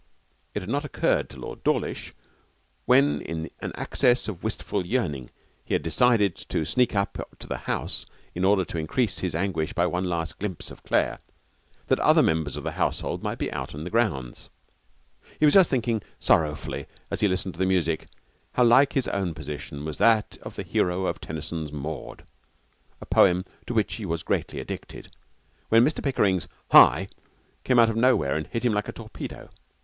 [0.55, 2.11] It had not occurred to Lord Dawlish,
[2.85, 5.29] when in an access of wistful yearning
[5.63, 9.73] he had decided to sneak up to the house in order to increase his anguish
[9.73, 11.19] by one last glimpse of Claire,
[11.85, 14.49] that other members of the household might be out in the grounds.
[15.39, 18.07] He was just thinking sorrowfully, as he listened to the music,
[18.53, 22.23] how like his own position was to that of the hero of Tennyson's Maud
[23.01, 25.13] a poem to which he was greatly addicted,
[25.69, 27.07] when Mr Pickering's 'Hi!'
[27.63, 29.47] came out of nowhere and hit him like a torpedo.